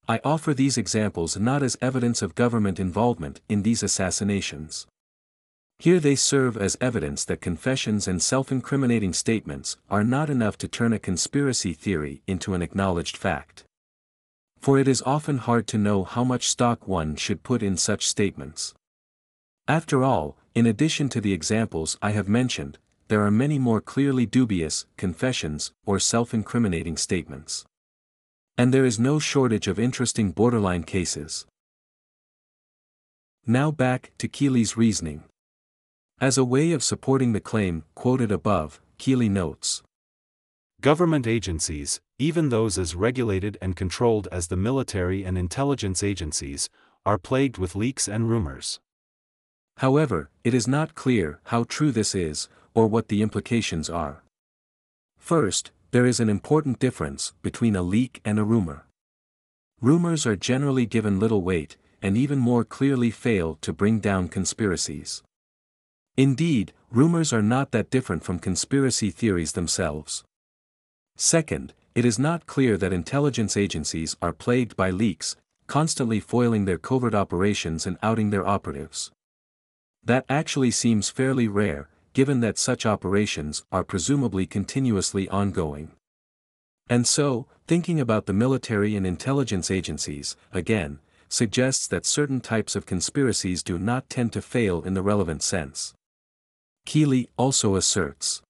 I 0.08 0.20
offer 0.24 0.56
these 0.56 0.78
examples 0.78 1.38
not 1.38 1.62
as 1.62 1.78
evidence 1.82 2.24
of 2.24 2.34
government 2.34 2.80
involvement 2.80 3.42
in 3.48 3.62
these 3.62 3.84
assassinations. 3.84 4.88
Here 5.82 6.02
they 6.02 6.16
serve 6.16 6.58
as 6.58 6.78
evidence 6.82 7.24
that 7.24 7.40
confessions 7.40 8.06
and 8.06 8.22
self-incriminating 8.22 9.14
statements 9.14 9.78
are 9.90 10.04
not 10.04 10.30
enough 10.30 10.58
to 10.58 10.68
turn 10.68 10.92
a 10.92 11.00
conspiracy 11.00 11.72
theory 11.72 12.22
into 12.28 12.54
an 12.54 12.62
acknowledged 12.62 13.16
fact. 13.16 13.64
For 14.60 14.78
it 14.78 14.90
is 14.90 15.02
often 15.06 15.38
hard 15.38 15.68
to 15.68 15.78
know 15.78 16.04
how 16.04 16.26
much 16.26 16.50
stock 16.50 16.86
one 16.86 17.16
should 17.16 17.44
put 17.44 17.64
in 17.64 17.78
such 17.78 18.06
statements. 18.06 18.74
After 19.70 20.04
all, 20.04 20.36
in 20.54 20.66
addition 20.66 21.08
to 21.10 21.22
the 21.22 21.32
examples 21.32 21.98
I 22.02 22.12
have 22.12 22.28
mentioned, 22.28 22.78
there 23.08 23.24
are 23.26 23.32
many 23.32 23.58
more 23.58 23.80
clearly 23.80 24.26
dubious 24.26 24.86
confessions 24.98 25.72
or 25.86 25.98
self-incriminating 25.98 26.98
statements. 26.98 27.64
And 28.58 28.74
there 28.74 28.84
is 28.84 29.00
no 29.00 29.18
shortage 29.18 29.70
of 29.70 29.80
interesting 29.80 30.32
borderline 30.32 30.84
cases. 30.84 31.46
Now 33.48 33.72
back 33.72 34.12
to 34.18 34.28
Keeley's 34.28 34.76
reasoning. 34.76 35.24
As 36.22 36.38
a 36.38 36.44
way 36.44 36.74
of 36.74 36.84
supporting 36.84 37.32
the 37.32 37.40
claim 37.40 37.86
quoted 37.96 38.30
above, 38.30 38.82
Keeley 38.98 39.30
notes. 39.30 39.84
Government 40.82 41.26
agencies, 41.26 42.02
even 42.18 42.50
those 42.50 42.78
as 42.78 42.94
regulated 42.94 43.58
and 43.62 43.74
controlled 43.74 44.28
as 44.30 44.48
the 44.48 44.58
military 44.58 45.24
and 45.24 45.38
intelligence 45.38 46.04
agencies, 46.04 46.70
are 47.06 47.18
plagued 47.18 47.58
with 47.58 47.74
leaks 47.74 48.10
and 48.10 48.30
rumors. 48.30 48.82
However, 49.78 50.30
it 50.44 50.54
is 50.54 50.68
not 50.68 50.94
clear 50.94 51.40
how 51.46 51.64
true 51.64 51.90
this 51.90 52.14
is, 52.14 52.50
or 52.74 52.88
what 52.88 53.08
the 53.08 53.22
implications 53.22 53.90
are. 53.90 54.22
First, 55.18 55.72
there 55.92 56.06
is 56.06 56.20
an 56.20 56.28
important 56.28 56.80
difference 56.80 57.32
between 57.42 57.78
a 57.78 57.82
leak 57.82 58.20
and 58.26 58.38
a 58.38 58.44
rumor. 58.44 58.86
Rumors 59.80 60.26
are 60.26 60.36
generally 60.36 60.86
given 60.86 61.18
little 61.18 61.42
weight, 61.42 61.78
and 62.02 62.18
even 62.18 62.40
more 62.40 62.66
clearly 62.66 63.10
fail 63.10 63.58
to 63.62 63.72
bring 63.72 64.02
down 64.02 64.28
conspiracies. 64.28 65.24
Indeed, 66.20 66.74
rumors 66.92 67.32
are 67.32 67.42
not 67.42 67.72
that 67.72 67.90
different 67.90 68.26
from 68.26 68.40
conspiracy 68.40 69.10
theories 69.10 69.54
themselves. 69.54 70.26
Second, 71.16 71.74
it 71.96 72.04
is 72.04 72.20
not 72.20 72.46
clear 72.46 72.76
that 72.76 72.92
intelligence 72.92 73.56
agencies 73.56 74.18
are 74.22 74.34
plagued 74.34 74.76
by 74.76 74.90
leaks, 74.90 75.38
constantly 75.68 76.20
foiling 76.20 76.66
their 76.66 76.78
covert 76.78 77.16
operations 77.16 77.88
and 77.88 77.98
outing 78.04 78.32
their 78.32 78.46
operatives. 78.46 79.12
That 80.04 80.26
actually 80.28 80.72
seems 80.72 81.10
fairly 81.10 81.48
rare, 81.48 81.88
given 82.12 82.42
that 82.42 82.58
such 82.58 82.86
operations 82.86 83.64
are 83.72 83.86
presumably 83.86 84.46
continuously 84.46 85.30
ongoing. 85.30 85.92
And 86.90 87.08
so, 87.08 87.48
thinking 87.66 87.98
about 88.02 88.26
the 88.26 88.34
military 88.34 88.98
and 88.98 89.08
intelligence 89.08 89.72
agencies, 89.72 90.36
again, 90.52 91.00
suggests 91.30 91.88
that 91.88 92.06
certain 92.06 92.42
types 92.42 92.76
of 92.76 92.86
conspiracies 92.86 93.64
do 93.64 93.80
not 93.80 94.10
tend 94.10 94.34
to 94.34 94.42
fail 94.42 94.82
in 94.82 94.96
the 94.96 95.02
relevant 95.02 95.42
sense. 95.42 95.94
Keeley 96.90 97.30
also 97.38 97.76
asserts. 97.76 98.42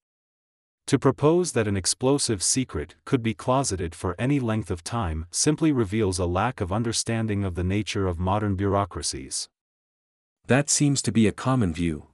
To 0.87 0.97
propose 0.97 1.51
that 1.51 1.67
an 1.67 1.75
explosive 1.75 2.41
secret 2.41 2.95
could 3.03 3.21
be 3.21 3.33
closeted 3.33 3.93
for 3.93 4.15
any 4.17 4.39
length 4.39 4.71
of 4.71 4.81
time 4.81 5.25
simply 5.29 5.73
reveals 5.73 6.19
a 6.19 6.25
lack 6.25 6.61
of 6.61 6.71
understanding 6.71 7.43
of 7.43 7.55
the 7.55 7.65
nature 7.65 8.07
of 8.07 8.17
modern 8.17 8.55
bureaucracies. 8.55 9.49
That 10.47 10.69
seems 10.69 11.01
to 11.01 11.11
be 11.11 11.27
a 11.27 11.33
common 11.33 11.73
view. 11.73 12.07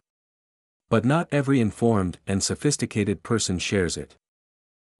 But 0.90 1.06
not 1.06 1.28
every 1.32 1.60
informed 1.60 2.18
and 2.26 2.42
sophisticated 2.42 3.22
person 3.22 3.60
shares 3.60 3.96
it. 3.96 4.16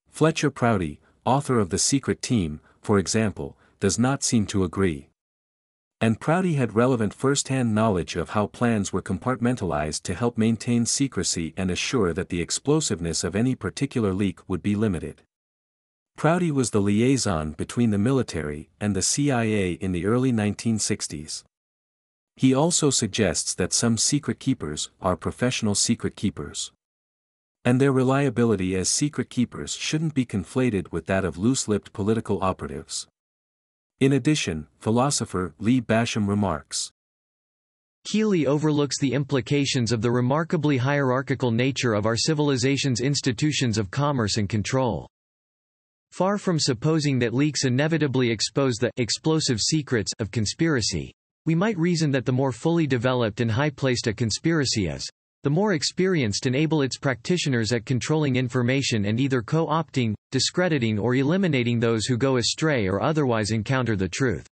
Fletcher 0.08 0.52
Prouty, 0.52 1.00
author 1.26 1.58
of 1.58 1.72
The 1.72 1.80
Secret 1.80 2.22
Team, 2.22 2.60
for 2.84 3.00
example, 3.00 3.58
does 3.80 3.98
not 3.98 4.22
seem 4.22 4.46
to 4.46 4.64
agree. 4.64 5.10
And 6.06 6.20
Prouty 6.20 6.54
had 6.54 6.76
relevant 6.76 7.16
first-hand 7.16 7.74
knowledge 7.74 8.16
of 8.16 8.30
how 8.30 8.46
plans 8.46 8.94
were 8.94 9.02
compartmentalized 9.02 10.04
to 10.04 10.14
help 10.14 10.38
maintain 10.38 10.86
secrecy 10.86 11.56
and 11.58 11.72
assure 11.72 12.14
that 12.14 12.30
the 12.30 12.44
explosiveness 12.44 13.24
of 13.24 13.36
any 13.36 13.56
particular 13.56 14.14
leak 14.14 14.48
would 14.48 14.62
be 14.62 14.76
limited. 14.76 15.24
Prouty 16.16 16.52
was 16.52 16.70
the 16.70 16.80
liaison 16.80 17.54
between 17.54 17.90
the 17.90 17.98
military 17.98 18.70
and 18.80 18.96
the 18.96 19.02
CIA 19.02 19.72
in 19.72 19.94
the 19.94 20.06
early 20.06 20.32
1960s. 20.32 21.44
He 22.36 22.54
also 22.54 22.92
suggests 22.92 23.56
that 23.56 23.74
some 23.74 23.98
secret 23.98 24.38
keepers 24.38 24.92
are 25.02 25.18
professional 25.18 25.74
secret 25.74 26.16
keepers. 26.16 26.72
And 27.64 27.82
their 27.82 27.92
reliability 27.92 28.76
as 28.76 28.90
secret 28.90 29.32
keepers 29.32 29.74
shouldn't 29.74 30.14
be 30.14 30.24
conflated 30.24 30.92
with 30.92 31.08
that 31.08 31.26
of 31.26 31.40
loose-lipped 31.40 31.94
political 31.94 32.44
operatives. 32.44 33.08
In 34.02 34.14
addition, 34.14 34.68
philosopher 34.80 35.56
Lee 35.58 35.80
Basham 35.80 36.28
remarks, 36.28 36.92
Keeley 38.06 38.46
overlooks 38.46 39.00
the 39.00 39.14
implications 39.14 39.92
of 39.92 40.02
the 40.02 40.12
remarkably 40.12 40.78
hierarchical 40.78 41.50
nature 41.50 41.94
of 41.94 42.06
our 42.06 42.18
civilization's 42.18 43.00
institutions 43.00 43.78
of 43.78 43.90
commerce 43.90 44.38
and 44.38 44.50
control. 44.50 45.08
Far 46.12 46.38
from 46.38 46.60
supposing 46.60 47.18
that 47.20 47.34
leaks 47.34 47.64
inevitably 47.64 48.30
expose 48.30 48.76
the 48.76 48.92
explosive 48.98 49.60
secrets 49.60 50.12
of 50.20 50.30
conspiracy, 50.30 51.14
we 51.46 51.56
might 51.56 51.78
reason 51.78 52.12
that 52.12 52.26
the 52.26 52.32
more 52.32 52.52
fully 52.52 52.86
developed 52.86 53.40
and 53.40 53.50
high-placed 53.50 54.08
a 54.08 54.14
conspiracy 54.14 54.88
is, 54.88 55.10
the 55.46 55.50
more 55.52 55.74
experienced 55.74 56.48
enable 56.48 56.82
its 56.82 56.98
practitioners 56.98 57.72
at 57.72 57.86
controlling 57.86 58.36
information 58.36 59.06
and 59.06 59.20
either 59.20 59.44
co-opting, 59.44 60.16
discrediting 60.32 60.98
or 60.98 61.14
eliminating 61.14 61.80
those 61.80 62.08
who 62.08 62.18
go 62.18 62.38
astray 62.38 62.88
or 62.88 63.00
otherwise 63.00 63.52
encounter 63.52 63.96
the 63.96 64.10
truth. 64.10 64.48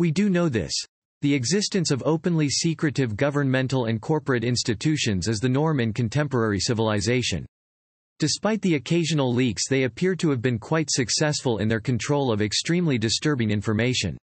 We 0.00 0.10
do 0.10 0.28
know 0.28 0.48
this. 0.48 0.74
The 1.22 1.32
existence 1.32 1.92
of 1.92 2.02
openly 2.04 2.48
secretive 2.48 3.14
governmental 3.14 3.84
and 3.84 4.00
corporate 4.00 4.42
institutions 4.42 5.28
is 5.28 5.38
the 5.38 5.48
norm 5.48 5.78
in 5.78 5.92
contemporary 5.92 6.58
civilization. 6.58 7.46
Despite 8.18 8.62
the 8.62 8.74
occasional 8.74 9.32
leaks 9.32 9.68
they 9.68 9.84
appear 9.84 10.16
to 10.16 10.30
have 10.30 10.42
been 10.42 10.58
quite 10.58 10.90
successful 10.90 11.58
in 11.58 11.68
their 11.68 11.78
control 11.78 12.32
of 12.32 12.42
extremely 12.42 12.98
disturbing 12.98 13.52
information. 13.52 14.18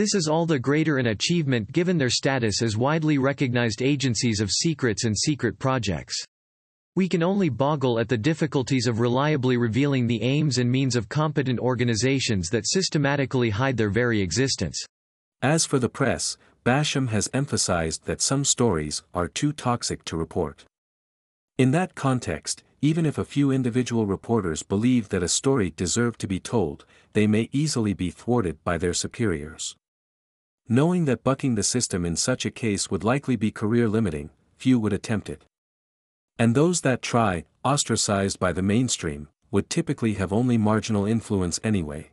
This 0.00 0.14
is 0.14 0.28
all 0.28 0.46
the 0.46 0.58
greater 0.58 0.96
an 0.96 1.08
achievement 1.08 1.72
given 1.72 1.98
their 1.98 2.08
status 2.08 2.62
as 2.62 2.74
widely 2.74 3.18
recognized 3.18 3.82
agencies 3.82 4.40
of 4.40 4.50
secrets 4.50 5.04
and 5.04 5.14
secret 5.14 5.58
projects. 5.58 6.24
We 6.96 7.06
can 7.06 7.22
only 7.22 7.50
boggle 7.50 7.98
at 7.98 8.08
the 8.08 8.16
difficulties 8.16 8.86
of 8.86 9.00
reliably 9.00 9.58
revealing 9.58 10.06
the 10.06 10.22
aims 10.22 10.56
and 10.56 10.72
means 10.72 10.96
of 10.96 11.10
competent 11.10 11.58
organizations 11.58 12.48
that 12.48 12.66
systematically 12.66 13.50
hide 13.50 13.76
their 13.76 13.90
very 13.90 14.22
existence. 14.22 14.82
As 15.42 15.66
for 15.66 15.78
the 15.78 15.90
press, 15.90 16.38
Basham 16.64 17.08
has 17.08 17.28
emphasized 17.34 18.06
that 18.06 18.22
some 18.22 18.42
stories 18.46 19.02
are 19.12 19.28
too 19.28 19.52
toxic 19.52 20.02
to 20.06 20.16
report. 20.16 20.64
In 21.58 21.72
that 21.72 21.94
context, 21.94 22.62
even 22.80 23.04
if 23.04 23.18
a 23.18 23.24
few 23.26 23.50
individual 23.50 24.06
reporters 24.06 24.62
believe 24.62 25.10
that 25.10 25.22
a 25.22 25.28
story 25.28 25.74
deserved 25.76 26.18
to 26.20 26.26
be 26.26 26.40
told, 26.40 26.86
they 27.12 27.26
may 27.26 27.50
easily 27.52 27.92
be 27.92 28.10
thwarted 28.10 28.64
by 28.64 28.78
their 28.78 28.94
superiors. 28.94 29.76
Knowing 30.72 31.04
that 31.04 31.24
bucking 31.24 31.56
the 31.56 31.64
system 31.64 32.04
in 32.04 32.14
such 32.14 32.46
a 32.46 32.50
case 32.50 32.92
would 32.92 33.02
likely 33.02 33.34
be 33.34 33.50
career 33.50 33.88
limiting, 33.88 34.30
few 34.56 34.78
would 34.78 34.92
attempt 34.92 35.28
it. 35.28 35.44
And 36.38 36.54
those 36.54 36.82
that 36.82 37.02
try, 37.02 37.44
ostracized 37.64 38.38
by 38.38 38.52
the 38.52 38.62
mainstream, 38.62 39.26
would 39.50 39.68
typically 39.68 40.14
have 40.14 40.32
only 40.32 40.56
marginal 40.56 41.06
influence 41.06 41.58
anyway. 41.64 42.12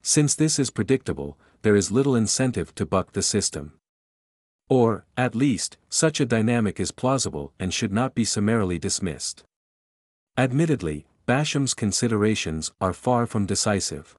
Since 0.00 0.36
this 0.36 0.60
is 0.60 0.70
predictable, 0.70 1.36
there 1.62 1.74
is 1.74 1.90
little 1.90 2.14
incentive 2.14 2.72
to 2.76 2.86
buck 2.86 3.14
the 3.14 3.22
system. 3.22 3.72
Or, 4.68 5.04
at 5.16 5.34
least, 5.34 5.76
such 5.88 6.20
a 6.20 6.24
dynamic 6.24 6.78
is 6.78 6.92
plausible 6.92 7.52
and 7.58 7.74
should 7.74 7.92
not 7.92 8.14
be 8.14 8.24
summarily 8.24 8.78
dismissed. 8.78 9.42
Admittedly, 10.38 11.04
Basham's 11.26 11.74
considerations 11.74 12.70
are 12.80 12.92
far 12.92 13.26
from 13.26 13.44
decisive. 13.44 14.14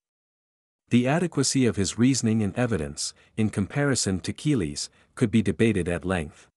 The 0.89 1.07
adequacy 1.07 1.65
of 1.65 1.75
his 1.75 1.97
reasoning 1.97 2.41
and 2.41 2.55
evidence, 2.55 3.13
in 3.35 3.49
comparison 3.49 4.21
to 4.21 4.31
Keeley's, 4.31 4.89
could 5.15 5.29
be 5.29 5.41
debated 5.41 5.89
at 5.89 6.05
length. 6.05 6.47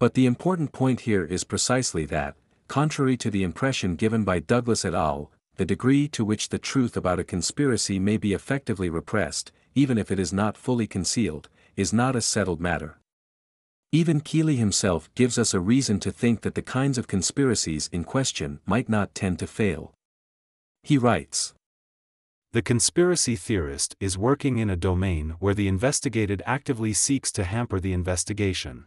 But 0.00 0.14
the 0.14 0.26
important 0.26 0.72
point 0.72 1.02
here 1.02 1.24
is 1.24 1.44
precisely 1.44 2.06
that, 2.06 2.34
contrary 2.66 3.16
to 3.18 3.30
the 3.30 3.44
impression 3.44 3.94
given 3.94 4.24
by 4.24 4.40
Douglas 4.40 4.84
et 4.84 4.94
al., 4.94 5.30
the 5.56 5.64
degree 5.64 6.08
to 6.08 6.24
which 6.24 6.48
the 6.48 6.58
truth 6.58 6.96
about 6.96 7.20
a 7.20 7.24
conspiracy 7.24 7.98
may 8.00 8.16
be 8.16 8.32
effectively 8.32 8.90
repressed, 8.90 9.52
even 9.74 9.96
if 9.96 10.10
it 10.10 10.18
is 10.18 10.32
not 10.32 10.56
fully 10.56 10.88
concealed, 10.88 11.48
is 11.76 11.92
not 11.92 12.16
a 12.16 12.20
settled 12.20 12.60
matter. 12.60 12.98
Even 13.92 14.20
Keeley 14.20 14.56
himself 14.56 15.08
gives 15.14 15.38
us 15.38 15.54
a 15.54 15.60
reason 15.60 16.00
to 16.00 16.10
think 16.10 16.40
that 16.40 16.56
the 16.56 16.62
kinds 16.62 16.98
of 16.98 17.06
conspiracies 17.06 17.88
in 17.92 18.02
question 18.02 18.58
might 18.66 18.88
not 18.88 19.14
tend 19.14 19.38
to 19.38 19.46
fail. 19.46 19.94
He 20.82 20.98
writes 20.98 21.54
The 22.56 22.62
conspiracy 22.62 23.36
theorist 23.36 23.96
is 24.00 24.16
working 24.16 24.56
in 24.56 24.70
a 24.70 24.76
domain 24.76 25.34
where 25.40 25.52
the 25.52 25.68
investigated 25.68 26.42
actively 26.46 26.94
seeks 26.94 27.30
to 27.32 27.44
hamper 27.44 27.78
the 27.78 27.92
investigation. 27.92 28.86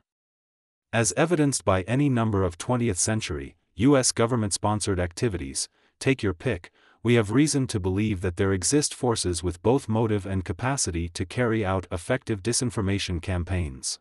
As 0.91 1.13
evidenced 1.15 1.65
by 1.65 1.83
any 1.83 2.09
number 2.09 2.43
of 2.43 2.57
20th 2.57 2.97
century, 2.97 3.57
U.S. 3.75 4.11
government 4.11 4.53
sponsored 4.53 4.99
activities, 4.99 5.69
take 5.99 6.23
your 6.23 6.33
pick, 6.33 6.71
we 7.03 7.13
have 7.13 7.29
reason 7.29 7.67
to 7.67 7.79
believe 7.79 8.21
that 8.21 8.37
there 8.37 8.53
exist 8.53 8.95
forces 8.95 9.43
with 9.43 9.61
both 9.61 9.87
motive 9.87 10.25
and 10.25 10.43
capacity 10.43 11.07
to 11.09 11.23
carry 11.23 11.63
out 11.63 11.85
effective 11.91 12.41
disinformation 12.41 13.21
campaigns. 13.21 13.99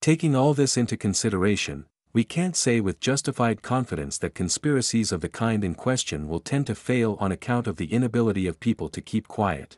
Taking 0.00 0.34
all 0.34 0.52
this 0.52 0.76
into 0.76 0.96
consideration, 0.96 1.86
we 2.14 2.22
can't 2.22 2.54
say 2.54 2.80
with 2.80 3.00
justified 3.00 3.60
confidence 3.60 4.18
that 4.18 4.36
conspiracies 4.36 5.10
of 5.10 5.20
the 5.20 5.28
kind 5.28 5.64
in 5.64 5.74
question 5.74 6.28
will 6.28 6.38
tend 6.38 6.64
to 6.68 6.74
fail 6.74 7.16
on 7.18 7.32
account 7.32 7.66
of 7.66 7.76
the 7.76 7.92
inability 7.92 8.46
of 8.46 8.60
people 8.60 8.88
to 8.88 9.00
keep 9.00 9.26
quiet. 9.26 9.76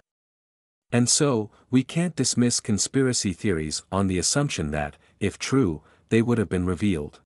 And 0.93 1.09
so, 1.09 1.51
we 1.71 1.83
can't 1.83 2.15
dismiss 2.15 2.61
conspiracy 2.61 3.33
theories 3.33 3.83
on 3.91 4.07
the 4.07 4.19
assumption 4.19 4.71
that, 4.73 4.97
if 5.19 5.39
true, 5.39 5.83
they 6.11 6.21
would 6.21 6.37
have 6.37 6.51
been 6.51 6.67
revealed. 6.67 7.21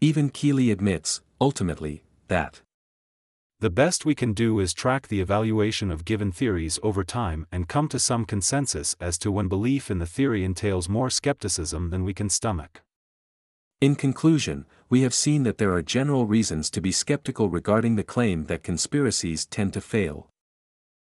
Even 0.00 0.30
Keeley 0.30 0.70
admits, 0.70 1.20
ultimately, 1.38 2.02
that 2.28 2.62
the 3.60 3.70
best 3.70 4.04
we 4.04 4.14
can 4.14 4.32
do 4.32 4.58
is 4.58 4.74
track 4.74 5.08
the 5.08 5.20
evaluation 5.20 5.90
of 5.90 6.04
given 6.04 6.32
theories 6.32 6.78
over 6.82 7.04
time 7.04 7.46
and 7.52 7.68
come 7.68 7.88
to 7.88 7.98
some 7.98 8.24
consensus 8.24 8.96
as 9.00 9.18
to 9.18 9.30
when 9.30 9.48
belief 9.48 9.90
in 9.90 9.98
the 9.98 10.06
theory 10.06 10.44
entails 10.44 10.88
more 10.88 11.10
skepticism 11.10 11.90
than 11.90 12.04
we 12.04 12.14
can 12.14 12.28
stomach. 12.28 12.83
In 13.80 13.96
conclusion, 13.96 14.66
we 14.88 15.02
have 15.02 15.12
seen 15.12 15.42
that 15.42 15.58
there 15.58 15.72
are 15.72 15.82
general 15.82 16.26
reasons 16.26 16.70
to 16.70 16.80
be 16.80 16.92
skeptical 16.92 17.48
regarding 17.48 17.96
the 17.96 18.04
claim 18.04 18.44
that 18.44 18.62
conspiracies 18.62 19.46
tend 19.46 19.72
to 19.74 19.80
fail. 19.80 20.28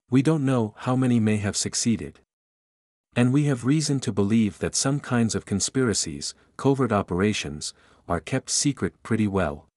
We 0.10 0.22
don't 0.22 0.46
know 0.46 0.74
how 0.78 0.96
many 0.96 1.20
may 1.20 1.38
have 1.38 1.58
succeeded. 1.58 2.20
And 3.16 3.32
we 3.32 3.46
have 3.46 3.66
reason 3.66 4.00
to 4.02 4.12
believe 4.12 4.60
that 4.60 4.76
some 4.76 5.00
kinds 5.00 5.36
of 5.36 5.46
conspiracies, 5.46 6.34
covert 6.58 6.92
operations, 6.92 7.74
are 8.08 8.20
kept 8.20 8.50
secret 8.50 8.94
pretty 9.04 9.28
well. 9.28 9.68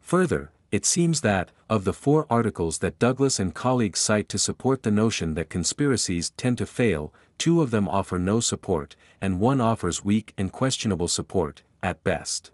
Further, 0.00 0.52
it 0.70 0.84
seems 0.84 1.20
that, 1.20 1.50
of 1.70 1.84
the 1.84 1.92
four 1.92 2.26
articles 2.28 2.78
that 2.78 2.98
Douglas 2.98 3.38
and 3.38 3.54
colleagues 3.54 4.00
cite 4.00 4.28
to 4.28 4.38
support 4.38 4.82
the 4.82 4.90
notion 4.90 5.34
that 5.34 5.48
conspiracies 5.48 6.30
tend 6.36 6.58
to 6.58 6.66
fail, 6.66 7.12
two 7.38 7.62
of 7.62 7.70
them 7.70 7.88
offer 7.88 8.18
no 8.18 8.40
support, 8.40 8.96
and 9.20 9.40
one 9.40 9.60
offers 9.60 10.04
weak 10.04 10.34
and 10.36 10.52
questionable 10.52 11.08
support, 11.08 11.62
at 11.84 12.02
best. 12.02 12.50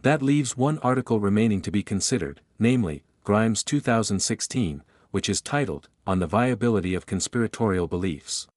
That 0.00 0.22
leaves 0.22 0.56
one 0.56 0.78
article 0.78 1.20
remaining 1.20 1.60
to 1.60 1.70
be 1.70 1.82
considered, 1.82 2.40
namely, 2.58 3.04
Grimes 3.22 3.62
2016, 3.62 4.82
which 5.10 5.28
is 5.28 5.42
titled, 5.42 5.90
On 6.06 6.20
the 6.20 6.26
Viability 6.26 6.94
of 6.94 7.04
Conspiratorial 7.04 7.86
Beliefs. 7.86 8.48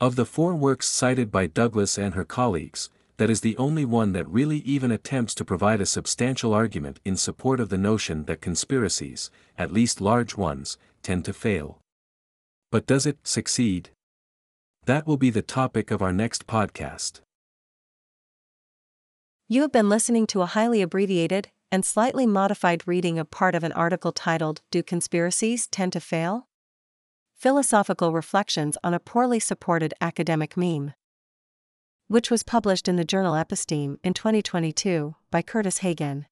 Of 0.00 0.16
the 0.16 0.26
four 0.26 0.56
works 0.56 0.88
cited 0.88 1.30
by 1.30 1.46
Douglas 1.46 1.96
and 1.96 2.14
her 2.14 2.24
colleagues, 2.24 2.90
that 3.18 3.30
is 3.30 3.40
the 3.40 3.56
only 3.56 3.84
one 3.84 4.12
that 4.14 4.28
really 4.28 4.58
even 4.58 4.90
attempts 4.90 5.34
to 5.36 5.44
provide 5.44 5.80
a 5.80 5.86
substantial 5.86 6.52
argument 6.52 6.98
in 7.04 7.16
support 7.16 7.60
of 7.60 7.68
the 7.68 7.78
notion 7.78 8.24
that 8.24 8.40
conspiracies, 8.40 9.30
at 9.56 9.72
least 9.72 10.00
large 10.00 10.36
ones, 10.36 10.76
tend 11.02 11.24
to 11.24 11.32
fail. 11.32 11.78
But 12.72 12.86
does 12.86 13.06
it 13.06 13.18
succeed? 13.22 13.90
That 14.86 15.06
will 15.06 15.16
be 15.16 15.30
the 15.30 15.42
topic 15.42 15.92
of 15.92 16.02
our 16.02 16.12
next 16.12 16.48
podcast. 16.48 17.20
You 19.50 19.62
have 19.62 19.72
been 19.72 19.88
listening 19.88 20.26
to 20.28 20.42
a 20.42 20.46
highly 20.46 20.82
abbreviated 20.82 21.50
and 21.72 21.84
slightly 21.84 22.26
modified 22.26 22.86
reading 22.86 23.18
of 23.18 23.30
part 23.30 23.54
of 23.54 23.64
an 23.64 23.72
article 23.72 24.12
titled 24.12 24.60
Do 24.70 24.82
Conspiracies 24.82 25.66
Tend 25.66 25.94
to 25.94 26.00
Fail? 26.00 26.48
Philosophical 27.34 28.12
Reflections 28.12 28.76
on 28.84 28.92
a 28.92 29.00
Poorly 29.00 29.40
Supported 29.40 29.94
Academic 30.00 30.56
Meme 30.56 30.92
which 32.08 32.30
was 32.30 32.42
published 32.42 32.88
in 32.88 32.96
the 32.96 33.04
journal 33.04 33.34
Episteme 33.34 33.98
in 34.02 34.14
2022 34.14 35.14
by 35.30 35.42
Kurtis 35.42 35.78
Hagen. 35.78 36.26